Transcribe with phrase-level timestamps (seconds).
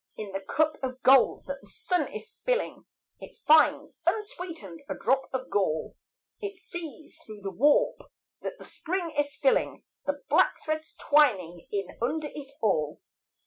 [0.17, 2.85] In the cup of gold that the sun is spilling
[3.19, 5.95] It finds, unsweetened, a drop of gall;
[6.39, 8.09] It sees through the warp
[8.41, 12.99] that the Spring is filling, The black threads twining in under it all.